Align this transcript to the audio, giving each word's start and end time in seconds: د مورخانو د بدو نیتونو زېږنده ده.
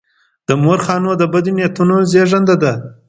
د 0.47 0.49
مورخانو 0.63 1.11
د 1.17 1.23
بدو 1.33 1.51
نیتونو 1.57 1.95
زېږنده 2.11 2.55
ده. 2.63 2.73